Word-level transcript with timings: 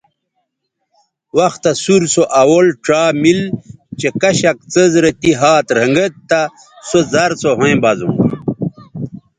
وختہ 1.37 1.71
سور 1.83 2.01
سو 2.13 2.23
اول 2.41 2.65
ڇا 2.85 3.01
مِل 3.21 3.39
چہء 3.99 4.15
کشک 4.21 4.57
څیز 4.73 4.93
رے 5.03 5.11
تی 5.21 5.31
ھات 5.39 5.67
رھنگید 5.77 6.13
تہ 6.29 6.41
سو 6.89 6.99
زر 7.11 7.31
سو 7.41 7.49
ھویں 7.57 7.77
بزونݜ 7.83 8.17